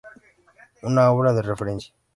Una 0.91 1.07
obra 1.11 1.31
de 1.37 1.43
referencia. 1.43 1.93